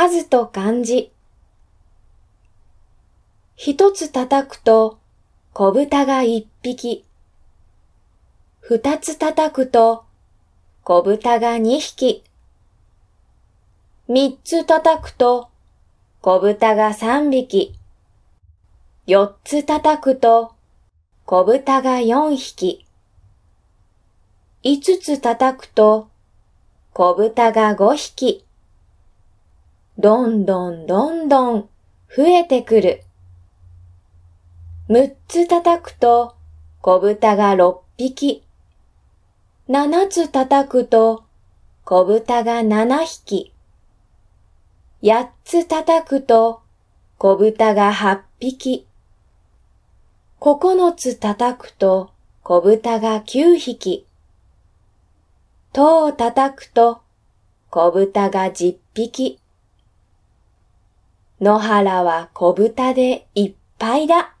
[0.00, 1.10] 数と漢字。
[3.56, 5.00] 一つ叩くと
[5.52, 7.04] 小豚が一匹。
[8.60, 10.04] 二つ叩くと
[10.84, 12.22] 小豚が二匹。
[14.06, 15.48] 三つ叩くと
[16.20, 17.74] 小豚が三匹。
[19.08, 20.52] 四つ叩くと
[21.24, 22.86] 小豚が四匹。
[24.62, 26.08] 五つ叩くと
[26.92, 28.44] 小豚が五匹。
[30.00, 31.68] どんどんどんどん
[32.16, 33.02] 増えてくる。
[34.88, 36.36] 六つ叩くと
[36.80, 38.44] 小豚が六匹。
[39.66, 41.24] 七つ叩くと
[41.84, 43.52] 小豚が七匹。
[45.02, 46.62] 八つ叩くと
[47.18, 48.86] 小豚が八匹。
[50.38, 52.12] 九つ叩くと
[52.44, 54.06] 小豚が九匹。
[55.72, 57.00] 塔を叩くと
[57.70, 59.40] 小豚が十匹。
[61.40, 64.37] 野原は小豚でいっぱいだ。